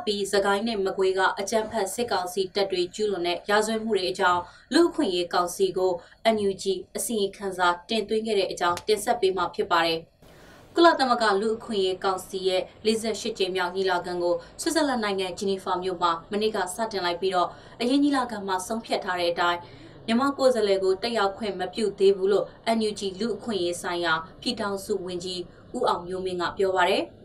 [0.06, 4.42] ပြီးသခိုင်းနဲ့မကွေးကအကြမ်းဖက်စစ်ကောင်စီတပ်တွေကျူးလွန်တဲ့ရာဇဝတ်မှုတွေအကြောင်း
[4.74, 5.92] လူ့အခွင့်အရေးကောင်စီကို
[6.34, 6.64] NUG
[6.96, 10.00] အစီရင်ခံစာတင်သွင်းခဲ့တဲ့အကြောင်းတင်ဆက်ပေးမှာဖြစ်ပါတယ်။
[10.74, 17.48] ကုလသမဂ္ဂလူ့အခွင့်အရေးကောင်စီရဲ့48ကြိမ်မြောက်ညီလာခံကိုဆွစ်ဇာလန်နိုင်ငံဂျီနီဖာမြို့မှာမနေ့ကစတင်လိုက်ပြီးတော့
[17.80, 19.60] အရင်ညီလာခံမှာဆုံးဖြတ်ထားတဲ့အတိုင်း
[20.06, 25.40] မြန်မာကိုယ်စားလှယ်ကိုတက်ရောက်ခွင့်မပြုသေးဘူးလို့ NUG လူ့အခွင့်အရေးဆိုင်ရာပြည်ထောင်စုဝန်ကြီး
[25.76, 27.04] ဦးအောင်မျိုးမင်းကပြောပါရယ်။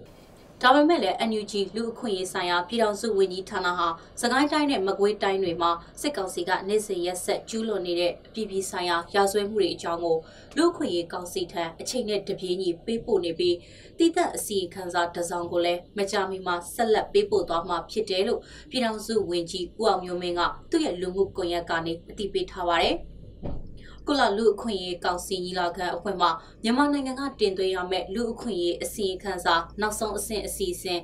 [0.64, 3.88] ဒါပေမဲ့လည်း NUG လူအခွင့်အရေးဆိုင်ရာပြည်ထောင်စုဝန်ကြီးဌာနဟာ
[4.22, 5.72] စကိုင်းတိုင်းနဲ့မကွေးတိုင်းတွေမှာ
[6.02, 10.18] စစ်ကောင်စီကနေ့စဉ်ရက်ဆက်ကျူးလွန်နေတဲ့အပြည်ပြည်ဆိုင်ရာရာဇဝတ်မှုတွေအကြောင်းကို
[10.58, 13.56] လူအခွင့်အရေးကောင်စီထံအချိန်နဲ့တပြေးညီပေးပို့နေပြီး
[13.98, 22.98] တည်သက်အစီအခံစာတစ်စောင်ကိုလည်းမကြာမီမှာဆက်လက်ပေးပို့သွားမှာဖြစ်တယ်လို့ပြည်ထောင်စုဝန်ကြီးဦးအောင်မျိုးမင်းကသူ့ရဲ့လူမှုကွန်ရက်ကနေအသိပေးထားပါတယ်။
[24.08, 26.28] ကုလလူအခွင့်အရေးကောင်စီညီလာခံအဖွဲ့မှ
[26.64, 31.00] မြန်မာနိုင်ငံကတင်သွင်းရမယ့်လူအခွင့်အရေးအစီရင်ခံစာနောက်ဆုံးအဆင့်အစီအစဉ်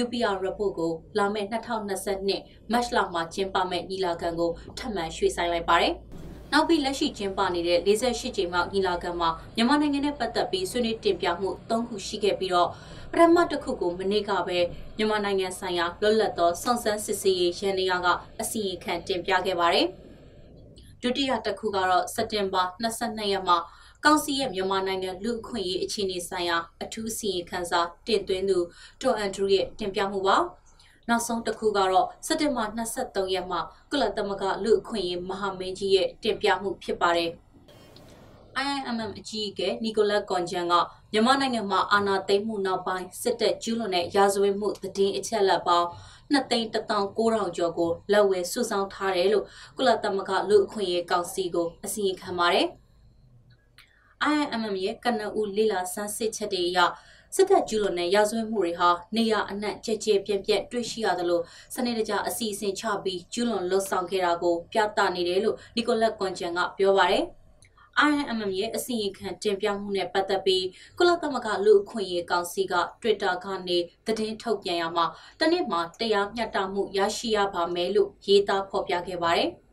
[0.00, 5.94] UPR report ကိုလာမယ့်2022မတ်လမှာကျင်းပမယ့်ညီလာခံကိုထပ်မံရွှေ့ဆိုင်းလိုက်ပါတယ်။
[6.52, 12.68] နောက်ပြီးလက်ရှိကျင်းပနေတဲ့48ကြိမ်မြောက်ညီလာခံမှာမြန်မာနိုင်ငံနဲ့ပတ်သက်ပြီးဆွေးနွေးတင်ပြမှု၃ခုရှိခဲ့ပြီးတော့
[13.12, 14.58] ပထမတစ်ခုကိုမနေ့ကပဲ
[14.96, 18.06] မြန်မာနိုင်ငံဆိုင်ရာလွတ်လပ်သောစုံစမ်းစစ်ဆေးရေးရန်နေရက
[18.40, 19.88] အစီရင်ခံတင်ပြခဲ့ပါတယ်။
[21.02, 23.58] ဒုတိယတစ်ခုကတော့စက်တင်ဘာ22ရက်မှာ
[24.04, 28.58] ကောင်စီရဲ့မြန်မာနိုင်ငံလူအခွင့်အရေးအခြေအနေဆိုင်ရာအထူးစီရင်ခန်းစာတင်သွင်းသူ
[29.00, 30.36] တိုအန်ဒရူရဲ့တင်ပြမှုပါ
[31.08, 33.60] နောက်ဆုံးတစ်ခုကတော့စက်တင်ဘာ23ရက်မှာ
[33.90, 37.30] ကုလသမဂ္ဂလူအခွင့်အရေးမဟာမင်းကြီးရဲ့တင်ပြမှုဖြစ်ပါတယ်
[38.60, 40.74] IIMM အကြီးအကဲနီကိုလက်ကွန်ဂျန်က
[41.12, 45.88] မြန်မာနိုင်ငံမှာအာဏာသိမ်းမှုနောက်ပိုင်းစစ်တပ်ကျူးလွန်တဲ့ရာဇဝတ်မှုသတင်းအချက်အလက်ပေါင်း
[46.32, 49.44] 2,19000ကျော်ကိုလက်ဝဲစုဆောင်းထားတယ်လို့
[49.76, 52.66] ကုလသမဂ္ဂလူ့အခွင့်အရေးကောင်စီကိုအစီရင်ခံပါတယ်။
[54.32, 56.78] IIMM ရဲ့ကနဦးလေလာစမ်းစစ်ချက်တွေအရ
[57.34, 61.40] စစ်တပ်ကျူးလွန်တဲ့ရာဇဝတ်မှုတွေဟာနေရအနှံ့ကြဲကြဲပြန့်ပြန့်တွေ့ရှိရသလို
[61.74, 67.24] စနစ်တကျအစီအစဉ်ချပြီးကျူးလွန်လှုပ်ဆောင်ခဲ့တာကိုပြသနေတယ်လို့နီကိုလက်ကွန်ဂျန်ကပြောပါတယ်။
[68.08, 70.66] IMM ရဲ့အစီရင်ခံတင်ပြမှုနဲ့ပတ်သက်ပြီး
[70.98, 75.06] ကုလသမဂ္ဂလူအခွင့်အရေးကောင်စီက Twitter ကနေသတင်းထုတ်ပြန်ရမှာ
[75.40, 79.50] တနေ့မှာတရားမျှတမှုရရှိရပါမယ်လို့ရေးသားဖော်ပြခဲ့ပါတယ်။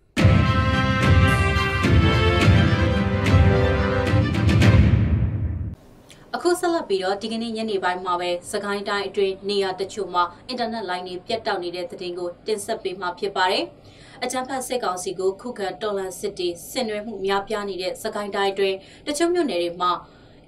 [6.35, 13.63] အခုဆက်ဆက်လက်ပြီးတော့ဒီကနေ့ညနေပိုင်းမှာပဲစကိုင်းတိုင်းအတွင်းနေရာတချို့မှာအင်တာနက်လိုင်းတွေပြတ်တောက်နေတဲ့သတင်းကိုတင်ဆက်ပေးမှာဖြစ်ပါတယ်။
[14.23, 18.77] အကြံဖတ်စစ်ကောင်စီကိုခုခံတော်လန်စစ်တီဆင်နွှဲမှုများပြားနေတဲ့စကိုင်းတိုင်းအတွင်း
[19.07, 19.91] တချို့မြို့နယ်တွေမှာ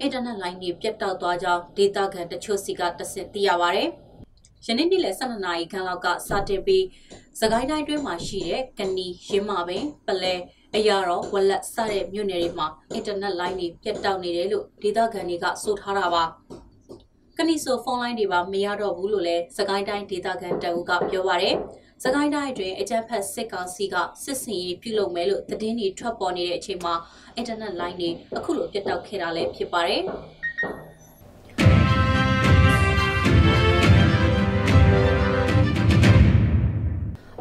[0.00, 3.82] အင်တာနက်လိုင်းတွေပြတ်တောက်သွားကြောင်းဒေတာကန်တချို့စီကတဆင့်သိရပါဗျ။
[4.66, 6.84] ယနေ့နေ့လယ်12နာရီခန့်လောက်ကစတင်ပြီး
[7.40, 10.34] စကိုင်းတိုင်းတွင်းမှာရှိတဲ့ကနီရင်းမာပင်ပလဲ
[10.76, 16.24] အရာတော်ဝလက်စတဲ့မြို့နယ်တွေမှာအင်တာနက်လိုင်းတွေပြတ်တောက်နေတယ်လို့ဒေသခံတွေကဆိုထားတာပါ
[17.38, 21.56] ကနီဆိုဖုန်းလိုင်းတွေပါမရတော့ဘူးလို့လည်းစကိုင်းတိုင်းဒေသခံတအုပ်ကပြောပါရယ်
[22.04, 26.94] စကိုင်းတိုင်းအတွင်းအကြမ်းဖက်စစ်ကောင်စီကစစ်စင်ရေးပြုလုပ်မယ်လို့သတင်းတွေထွက်ပေါ်နေတဲ့အချိန်မှာ
[27.36, 30.02] အင်တာနက်လိုင်းတွေအခုလိုပြတ်တောက်ခဲ့တာလည်းဖြစ်ပါတယ်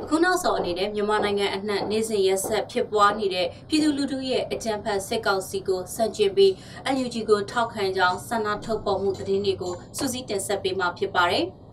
[0.08, 6.52] ခုနောက်ဆုံးအနေနဲ့မြန်မာနိုင်ငံအနှံ့နေစဉ်ရက်ဆက်ဖြစ်ပွားနေတဲ့ပြည်သူလူထုရဲ့အကြမ်းဖက်စစ်ကောင်စီကိုစန့်ကျင်ပြီး
[6.93, 11.45] NUG ကိုထောက်ခံကြောင်းဆန္ဒထုတ်ပေါ်မှုသတင်းတွေကိုစူးစီးတင်ဆက်ပေးမှာဖြစ်ပါတယ်။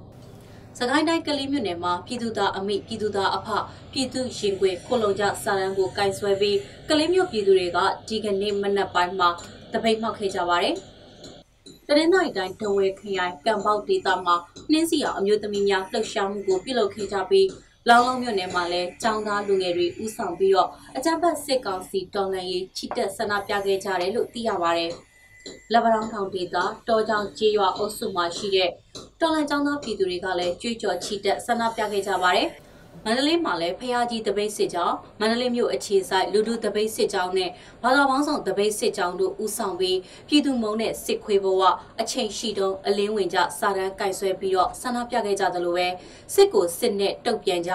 [0.81, 3.49] စကိုင်းတိုင်းကလေးမြို့နယ်မှာပြည်သူသားအမိပြည်သူသားအဖ
[3.93, 6.59] ပြည်သူရင်ခွေခိုလုံကြစာရန်ကိုကင်ဆွဲပြီး
[6.89, 9.29] ကလေးမြို့ပြည်သူတွေကဒီကနေ့မနက်ပိုင်းမှာ
[9.73, 10.75] တပိတ်မှောက်ခဲ့ကြပါတယ်။
[11.87, 14.37] တရင်တိုင်းတိုင်းတဝဲခရိုင်ကံပေါက်ဒေသမှာ
[14.71, 17.49] နှင်းစီအောင်အမျိုးသမီးများလှုပ်ရှားမှုကိုပြုလုပ်ခဲ့ကြပြီး
[17.89, 24.93] လောင်လုံးမြို့နယ်မှာလည်းចောင်းသားလူငယ်တွေဥဆောင်ပြီးတော့အကြမ်းဖက်စစ်ကောင်စီတော်လှန်ရေးချီတက်ဆန္ဒပြခဲ့ကြတယ်လို့သိရပါတယ်။
[25.73, 26.57] လက်ဗရောင်းထောင်ဒေသ
[26.89, 28.71] တောကြောင်ကျေးရွာအုပ်စုမှာရှိတဲ့
[29.20, 32.48] တော်လှန်ចောင်းသားပြည်သူတွေကလည်းကြွေးကြော်ချီတက်ဆန္ဒပြခဲ့ကြပါတယ်။
[33.05, 37.50] မန္တလေးမှာလည်းဖျားကြီးတပိတ်စစ်ကြောင်းမန္တလေးမြို့အခြေဆိုင်လူဒုတပိတ်စစ်ကြောင်းနဲ့
[37.83, 39.98] ဘာသာပေါင်းဆောင်တပိတ်စစ်ကြောင်းတို့ဦးဆောင်ပြီး
[40.29, 41.62] ပြည်သူမုံနဲ့စစ်ခွေဘဝ
[42.00, 45.87] အချိန်ရှိတုန်းအလင်းဝင်ကြစာတန်းကင်ဆွဲပြီးတော့ဆန္ဒပြခဲ့ကြသလိုပဲ
[46.35, 47.72] စစ်ကိုစစ်နဲ့တုတ်ပြန်ကြ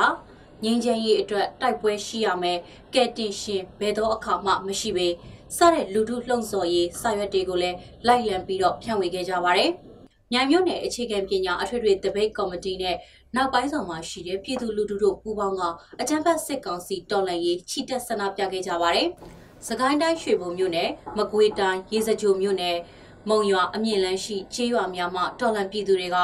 [0.64, 2.60] ငင်းချမ်းရေးအတွက်တိုက်ပွဲရှိရမယ်
[2.94, 5.08] ကဲတင်ရှင်ဘယ်တော့အခါမှမရှိပေ
[5.58, 7.78] စတဲ့လူထုလှုံ့ဆော်ရေးစာရွက်တွေကိုလည်း
[8.08, 9.72] လိုက်လံပြီးတော့ဖြန့်ဝေခဲ့ကြပါတယ်။
[10.34, 12.96] မြိုင်မြို့နယ်အခြေခံပညာအထွေထွေတပိတ်ကော်မတီနဲ့
[13.36, 15.62] နောက်ပိုင်းဆောင်မှာရှိတဲ့ပြည်သူလူထုတို့ပူးပေါင်းက
[16.02, 19.08] အကြမ်းဖက်စစ်ကောင်စီတော်လှန်ရေးချီတက်ဆန္ဒပြခဲ့ကြပါတယ်။
[19.68, 22.78] စကိုင်းတိုင်းရွှေဘုံမြို့နယ်မကွေးတိုင်းရေစကြိုမြို့နယ်
[23.30, 26.18] မုံရွာအမြင့်လန်းရှိချေးရွာများမှတော်လှန်ပြည်သူတွေက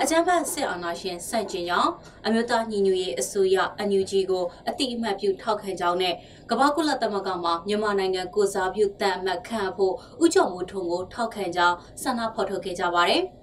[0.00, 1.90] အကြမ်းဖက်စစ်အာဏာရှင်စန့်ကျင်ကြောင်း
[2.26, 3.56] အမျိုးသားညီညွတ်ရေးအစိုးရ
[3.88, 6.14] NUG ကိုအတိအမှတ်ပြုထောက်ခံကြောင်းနဲ့
[6.50, 9.94] ကမ္ဘာကုလသမဂ္ဂမှမြန်မာနိုင်ငံကိုစားပြုတန်အမတ်ခန့်ဖို့
[10.24, 13.24] ဥကြုံမှုထုံကိုထောက်ခံကြောင်းဆန္ဒဖော်ထုတ်ခဲ့ကြပါတယ်။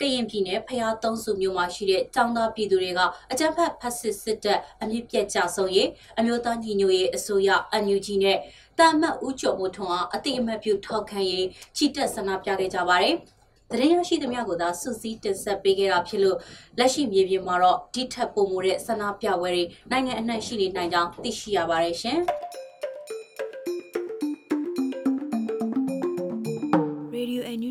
[0.00, 3.00] ကရင်ပြည်နယ်ဖျားသုံးစုမြို့မှာရှိတဲ့ចောင်းသားပြည်သူတွေက
[3.32, 7.50] အကြမ်းဖက်ဖက်စစ်စစ်တပ်အမြင့်ပြတ်ကြဆုံးရေးအမျိုးသားညီညွတ်ရေးအစိုးရ
[7.84, 8.38] NUG နဲ့
[8.78, 13.14] တာမတ်ဦးကျော်မိုးထွန်းအားအတိအမှတ်ပြုထောက်ခံရေးချီတက်ဆန္ဒပြခဲ့ကြပါတယ်။
[13.72, 16.38] တရင်ရရှိသမျှကိုသာစုစည်းတင်ဆက်ပေးခဲ့တာဖြစ်လို့
[16.78, 22.20] လက်ရှိမြေပြင်မှာတော့ဒီထက်ပိုမိုတဲ့ဆန္ဒပြပွဲတွေနိုင်ငံအနှံ့ရှိနေနိုင်ကြောင်းသိရှိရပါတယ်ရှင်။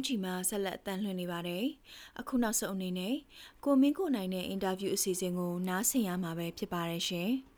[0.08, 1.66] ချီမှာဆက်လက်အသံလွှင့်နေပါတယ်။
[2.20, 3.16] အခုနောက်ဆုံးအနေနဲ့
[3.66, 7.32] ကိုမင်းကိုနိုင်တဲ့အင်တာဗျူးအစီအစဉ်ကိုနားဆင်ရမှာပဲဖြစ်ပါတယ်ရှင်။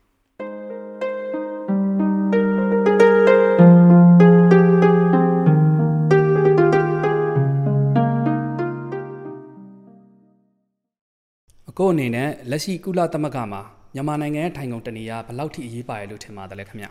[11.78, 13.62] ကိုအနေနဲ့လက်ရှိကုလသမဂ္ဂမှာ
[13.94, 16.86] မြန်မာနိုင်ငံရဲ့ထိုင်ကုန်တနေရာဘယ်လောက်ထိအရေးပါတယ်လို့ထင်ပါတယ်လဲခင်ဗျ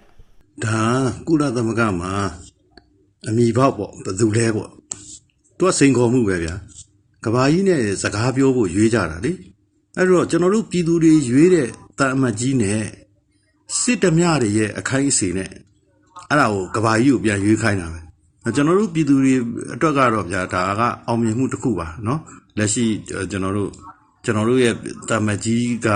[0.65, 0.83] ဒါ
[1.27, 2.13] ကုလသမဂ္ဂမှာ
[3.27, 4.80] အမိဘောက်ပေါ့ဘယ်သူလဲပေါ့
[5.60, 6.54] သူကစိန်ခေါ်မှုပဲဗျာ
[7.24, 9.32] ကဘာကြီးနဲ့စကားပြောဖို့ရွေးကြတာလေ
[9.96, 12.82] အဲ့တော့ကျွန်တော်တို့ပြည်သူတွေရွေးတဲ့တာအမတ်ကြီးနဲ့
[13.80, 15.50] စစ်တမျှတွေရဲ့အခိုင်အစီနဲ့
[16.30, 18.00] အဲ့ဒါကိုကဘာကြီးကိုပြန်ရွေးခိုင်းတာပဲ
[18.56, 19.34] ကျွန်တော်တို့ပြည်သူတွေ
[19.74, 22.18] အတွက်ကတော့ဗျာဒါကအောင်မြင်မှုတစ်ခုပါเนาะ
[22.58, 23.70] လက်ရှိကျွန်တော်တို့
[24.24, 24.74] ကျွန်တော်တို့ရဲ့
[25.08, 25.86] တာမတ်ကြီးက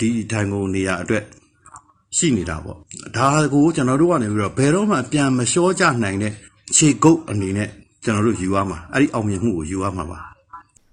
[0.00, 1.24] ဒီထိုင်ကုန်နေရာအတွက်
[2.16, 2.78] ရှိနေတာပေါ့
[3.16, 6.32] ဒါကိုကျွန်တော်တို့ကနေပြီးတော့ဘယ်တော့မှပြန်မလျှောကြနိုင်တဲ့
[6.76, 7.70] ခြေကုပ်အနေနဲ့
[8.05, 10.19] ကျွန်တော်တို့ယူရမှာအဲ့ဒီအောင်မြင်မှုကိုယူရမှာပါ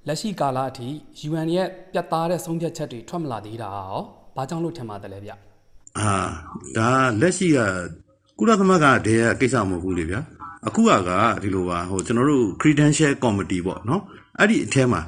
[0.07, 0.89] လက်ရှိကာလအထိ
[1.29, 4.01] UN ရဲ့ပြတ်သားတဲ့ဆုံးဖြတ်ချက်တွေထွက်မလာသေးတာရော
[4.37, 5.31] ဘာကြောင့်လို့ထင်ပါတယ်လဲဗျ
[5.99, 6.15] အာ
[6.77, 7.59] ဒါလက်ရှိက
[8.39, 10.21] ကုလသမဂ္ဂတည်းကကိစ္စမဟုတ်ဘူးလေဗျာ
[10.67, 10.91] အခုက
[11.43, 14.03] ဒီလိုပါဟိုကျွန်တော်တို့ credential committee ပေါ့နော်
[14.39, 15.03] အဲ့ဒီအထဲမှာ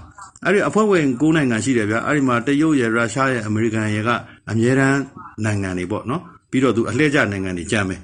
[0.45, 4.11] အဲ့ဒီအဖွဲ့ဝင်၉နိုင်ငံရှိတယ်ဗျာအဲ့ဒီမှာတရုတ်ရယ်ရုရှားရယ်အမေရိကန်ရယ်က
[4.51, 5.01] အမြဲတမ်း
[5.45, 8.01] နိုင်ငံတွေပေါ့နော်ပြီးတော့သူအလှည့်ကျနိုင်ငံတွေကြမ်းမယ်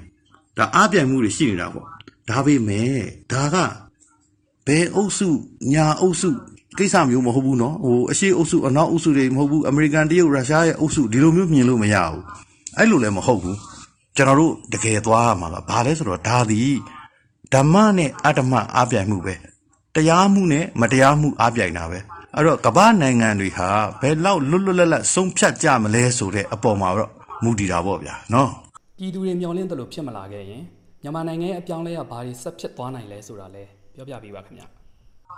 [0.57, 1.87] ဒါအပြိုင်မှုတွေရှိနေတာပေါ့
[2.29, 2.99] ဒါပေမဲ့
[3.31, 3.55] ဒါက
[4.67, 5.29] ဘယ်အုပ်စု
[5.73, 6.29] ညာအုပ်စု
[6.77, 12.23] ကိစ္စမျိုးမဟုတ်ဘူးနော်ဟိုအရှိအုပ်စုအနောက်အုပ်စုတွေမဟုတ်ဘူးအမေရိကန်တရုတ်ရုရှားရဲ့အုပ်စုဒီလိုမျိုးမြင်လို့မရဘူး
[12.77, 13.57] အဲ့လိုလည်းမဟုတ်ဘူး
[14.15, 16.73] ကျွန်တော်တို့တကယ်သွားရမှာပါဘာလဲဆိုတော့ဒါသည်
[17.53, 19.35] ဓမ္မနဲ့အတ္တမအပြိုင်မှုပဲ
[19.95, 21.99] တရားမှုနဲ့မတရားမှုအပြိုင်တာပဲ
[22.35, 23.69] အဲ့တော့ကမ္ဘာနိုင်ငံတွေဟာ
[24.01, 27.11] ဘယ်လောက်လွတ်လွတ်လပ်လပ်ဆုံးဖြတ်ကြမလဲဆိုတဲ့အပေါ်မှာတော့
[27.43, 28.49] မူတည်တာပေါ့ဗျာနော်
[28.97, 30.63] ပြည်သူတွေမျှော်လင့်တယ်လို့ဖြစ်မလာခဲ့ရင်
[31.01, 33.63] မြန်မာနိုင်ငံရဲ့အပြောင်းလဲကဘာတွေဆက်ဖြစ်သွားနိုင်လဲဆိုတာလဲ
[33.94, 34.62] ပြောပြပေးပါခင်ဗျ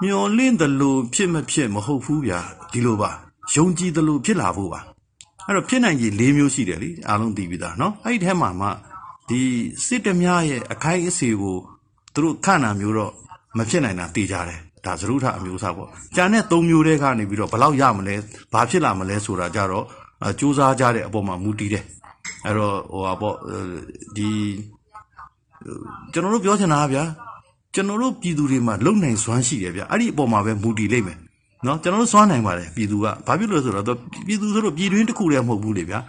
[0.02, 2.40] မျောလင့်တယ်လို့ဖြစ်မဖြစ်မဟုတ်ဘူးဗျာ
[2.72, 3.10] ဒီလိုပါ
[3.54, 4.80] ယုံကြည်တယ်လို့ဖြစ်လာဖို့ပါ
[5.46, 8.68] အဲ့တော့ဖြစ်နိုင်ကြီး၄မျိုးရှိတယ်လीအားလုံးသိပြီးသားเนาะအဲ့ဒီထဲမှာမှ
[9.28, 9.40] ဒီ
[9.86, 11.56] စစ်တမြရဲ့အခိုင်အစီကို
[12.14, 13.12] သူတို့ခန့်တာမျိုးတော့
[13.58, 18.14] မဖြစ်နိုင်တာသိကြတယ်ဒါသရုထအမျိုးအစားပေါ့။ကြံတဲ့၃မျိုးတဲကနေပြီးတော့ဘယ်လောက်ရမလဲ
[18.52, 19.84] ဘာဖြစ်လာမလဲဆိုတာကြတော့
[20.38, 21.84] စူးစမ်းကြတဲ့အပေါ်မှာမူတည်တယ်။
[22.46, 23.36] အဲ့တော့ဟိုပါပေါ့
[24.16, 24.28] ဒီ
[26.12, 27.04] ကျွန်တော်တို့ပြောချင်တာဗျာ
[27.73, 31.17] ကျွန်တော်တို့ပြည်သူတွေမှာလုံနိုင်စွမ်းရှိတယ်ဗျအဲ့ဒီအပေါ်မှာပဲမူတည်လိမ့်မယ်
[31.65, 35.99] နော်ကျွန်တော်တို့စွမ်းနိုင်ပါတယ်ပြည်သူကဘာဖြစ်လို့လဲဆိုတော့ပြည်သူဆိုတော့ပြည်တွင်းတစ်ခုတည်းမဟုတ်ဘူးလေဗျာ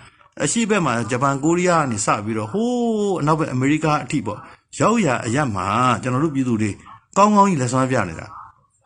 [0.42, 4.38] အရှိဘက်မှာဂျပန်ကိုရီးယားကနေစပြီးတော့ဟိုးအနောက်ဘက်အမေရိကအထိပေါ့
[4.80, 5.66] ရောက်ရအရက်မှာ
[6.02, 6.70] ကျွန်တော်တို့ပြည်သူတွေ
[7.16, 8.26] ကောင်းကောင်းကြီးလက်စွမ်းပြနေတာ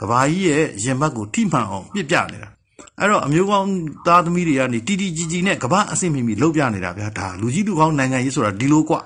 [0.01, 2.49] ကဘာကြီးရဲ့ရင်ဘတ်ကိုထိမှန်အောင်ပြစ်ပြနေတာ
[2.99, 3.69] အဲ့တော့အမျိုးကောင်း
[4.07, 8.97] သားသမီးတွေကနေတီတီကြီးကြီးနဲ့ကဘာအဆင့်မီမီလှုပ်ပြနေတာဗျာဒါလူကြီးလူကောင်းနိုင်ငံရေးဆိုတာဒီလိုကွ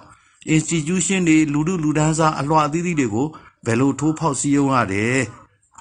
[0.55, 3.27] institution တွေလူလူလူဒန်းစားအလွှာအသီးသီးတွေကို
[3.67, 5.19] ဘယ်လိုထိုးဖောက်စည်းရုံးရတယ်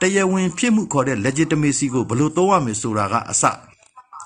[0.02, 3.44] တရားဝင်ဖြစ်မှုခေါ်တဲ့ legitimacy ကိုဘယ်လိုသုံးရမယ်ဆိုတာကအစ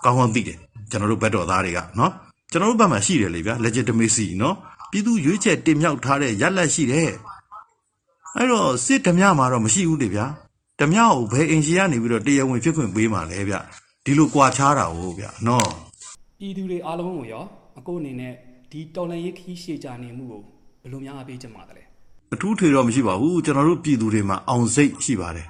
[0.04, 0.58] ကောင်းကောင်းသိတယ်
[0.90, 2.12] ကျွန်တော်တို့ဘက်တော်သားတွေကနော်
[2.52, 4.56] ကျွန်တော်တို့ဘက်မှာရှိတယ်လေဗျာ legitimacy နော်
[4.92, 7.12] ပြည်သူရွေးချယ်တင်မြှောက်ထားတဲ့ရလတ်ရှိတယ်
[8.36, 10.26] အဲ့တော့စစ်ဓမြမှာတော့မရှိဘူးလေဗျာ
[10.80, 13.56] ဓမြကိုဘယ်အင်ရှင်ကနေပြီးတော့တရားဝင်ဖြစ်ခွင့်ပေးမှာလဲဗျ
[14.06, 15.70] ဒီလိုကြွာချတာဟုတ်ဗျနော်
[16.40, 17.44] ပြည်သူတွေအားလုံးကိုရော
[17.80, 18.34] အကိုအနေနဲ့
[18.72, 20.42] ဒီတော်လန်ရေးခီးရှေ့ကြနေမှုကို
[20.82, 21.85] ဘယ်လိုများအပေးချင်ပါသလဲ
[22.36, 25.48] အထူးထွေတော့မရှိပါဘူးကျွန်တော်တို့ပြည်သူတွေမှာအောင်စိတ်ရှိပါတယ်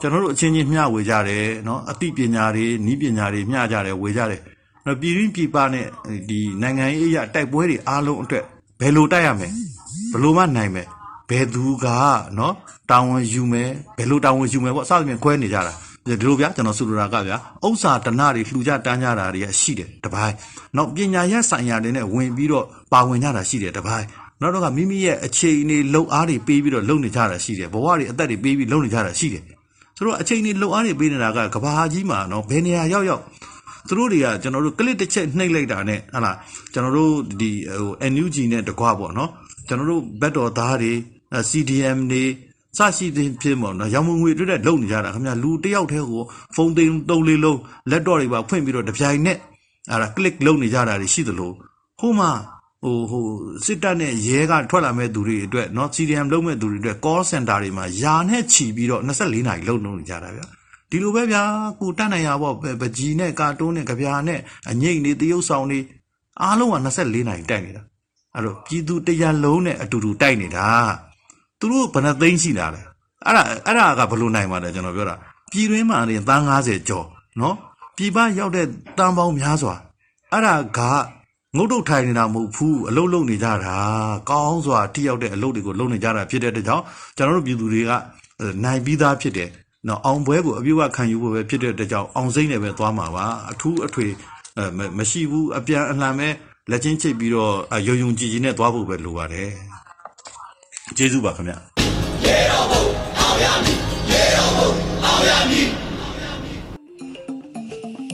[0.00, 4.40] ကျွန်တော်တို့အချင်းချင်းမျှဝေကြတယ်နော်အသိပညာတွေဤပညာတွေမျှကြတယ်ဝေကြတယ်
[4.86, 5.86] နော်ပြည်ရင်းပြည်ပနဲ့
[6.28, 8.44] ဒီနိုင်ငံရေးအရာတိုက်ပွဲတွေအားလုံးအတွက်
[8.80, 9.48] ဘယ်လိုတိုက်ရမလဲ
[10.12, 10.86] ဘယ်လိုမှနိုင်မယ်
[11.30, 11.86] ဘယ်သူက
[12.38, 12.54] နော်
[12.90, 15.72] တာဝန်ယူမယ်ဘယ်လိုတာဝန်ယူမယ်ပေါ့အစသဖြင့်ခွဲနေကြတာ
[16.06, 17.36] ဒီလိုဗျာကျွန်တော်ဆိုလိုတာကဗျာ
[17.66, 20.36] ဥစ္စာတဏတွေလှူကြတန်းကြတာတွေကရှိတယ်တပိုင်း
[20.76, 24.06] နောက်ပညာရပ်ဆိုင်ရာတွေနဲ့ဝင်ပြီးတော့ပါဝင်ကြတာရှိတယ်တပိုင်း
[24.40, 29.42] နောက်တော့ကမိမိရဲ့အခြေအနေလုံအားတွေပေးပြီးတော့လုံနေကြတာရှိတယ်ဘဝတွေအသက်တွေပေးပြီးလုံနေကြတာရှိတယ်
[29.96, 33.22] ဆိုတော့အချိန်တွေလုံအားတွေပေးနေတာကကဘာကြီးမှာနော်ဘယ်နေရာရောက်ရောက်
[33.88, 36.32] သူတို့တွေကကျွန်တော်တို့ကလစ်တစ်ချက်နှိပ်လိုက်တာနဲ့ဟလာ
[36.72, 39.30] ကျွန်တော်တို့ဒီဟို NUG နဲ့တကွာပေါ့နော်
[39.68, 40.92] ကျွန်တော်တို့ဘက်တော်သားတွေ
[41.50, 42.24] CDM တွေ
[42.76, 46.22] စရှိတဲ့ဖြစ်ပေါ့နော်ရောင်မငွေတွေ့တဲ့လုံနေကြတာခင်ဗျာလူတယောက်တည်းကို
[46.54, 47.58] ဖုန်းသိန်းသုံးလေးလုံး
[47.90, 49.38] လက်တော့တွေပါဖွင့်ပြီးတော့တပြိုင်နက်
[49.90, 51.52] အဲ့ဒါ click လုပ်နေကြတာတွေရှိသလို
[52.00, 52.30] ဟိုမှာ
[52.83, 53.25] ဟိုဟို
[53.65, 60.45] စစ်တပ်နဲ့ရဲကထွက်လာမဲ့သူတွေအတွက်เนาะ CDM လုပ်မဲ့သူတွေအတွက် call center တွေမှာယာနဲ့ချီပြီးတော့24နာရီလုံလုံနေကြတာဗျာ
[60.89, 61.43] ဒီလိုပဲဗျာ
[61.79, 64.39] ကိုတတ်နိုင်ရပေါ့ပကြီးနဲ့ကာတွန်းနဲ့ကြပြာနဲ့
[64.69, 65.79] အငိတ်နေတရုပ်ဆောင်နေ
[66.41, 67.83] အားလုံးက24နာရီတိုက်နေတာ
[68.35, 70.67] အဲ့တော့ပြည်သူတရလုံးနဲ့အတူတူတိုက်နေတာ
[71.59, 72.81] သူတို့ဘယ်နှသိန်းရှိလာလဲ
[73.25, 75.15] အဲ့ဒါအဲ့ဒါကဘယ်လိုနိုင်မှာလဲကျွန်တော်ပြောတာ
[75.51, 77.05] ပြည်တွင်းမှာနေတန်း90ကျော်
[77.41, 77.55] နော်
[77.97, 79.75] ပြည်ပရောက်တဲ့တန်းပေါင်းများစွာ
[80.31, 80.79] အဲ့ဒါက
[81.56, 83.76] ငုတ်တုတ်ထိုင်နေတာမဟုတ်ဘူးအလုပ်လုပ်နေကြတာ
[84.30, 86.84] ကောင်းစွာထိရောက်တဲ့အလုပ်တွေကိုလုပ်နေကြတာဖြစ်တဲ့အတွက်ကြောင့်
[87.16, 87.90] ကျွန်တော်တို့ပြည်သူတွေက
[88.64, 89.50] နိုင်ပြီးသားဖြစ်တယ်
[89.88, 94.06] နော်အောင်ပွဲကိုအပြည့်အဝခံယူဖို့ပဲဖြစ်တဲ့အတွက်ကြောင့်အောင်စိမ့်နဲ့ပဲသွားမှာပါအထူးအထွေ
[94.98, 96.28] မရှိဘူးအပြန်အလှန်ပဲ
[96.70, 97.54] လက်ချင်းချိတ်ပြီးတော့
[97.86, 99.50] ရုံရုံကြည်ကြည်နဲ့သွားဖို့ပဲလိုပါတယ်
[100.96, 101.52] ကျေးဇူးပါခင်ဗျ
[102.24, 102.82] ရေတော်ဘုံ
[103.18, 103.78] အောင်ရမည်
[104.10, 104.70] ရေတော်ဘုံ
[105.04, 105.87] အောင်ရမည်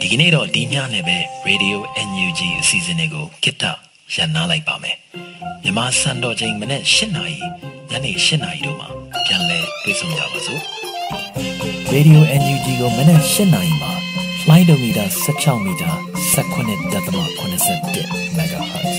[0.07, 1.77] ဒီကနေ့တော့ဒီညနဲ့ပဲ Radio
[2.09, 3.65] NUG အစီအစဉ်လေးကိုကိတ္တ
[4.15, 4.97] ရန်နာလိုက်ပါမယ်
[5.63, 7.39] မြန်မာစံတော်ချိန်မနေ့၈နာရီ
[7.91, 8.89] ညနေ၈နာရီတို့မှာ
[9.27, 10.63] ပြန်လည်တွေ့ဆုံကြပါစို့
[11.95, 13.93] Radio NUG ကိုမနေ့၈နာရီမှာ
[14.43, 15.93] flight meter 16 meter
[16.35, 18.95] 19.87 MHz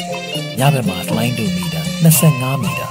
[0.59, 2.89] ညဘက်မှာ flight meter 25 meter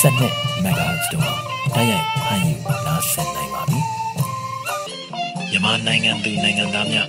[0.00, 1.34] 12 MHz တို့မှာ
[1.74, 2.54] တိုက်ရိုက်ဖမ်းယူ
[2.86, 3.80] နားဆင်နိုင်ပါပြီ။
[5.50, 7.08] မြန်မာနိုင်ငံသူနိုင်ငံသားများ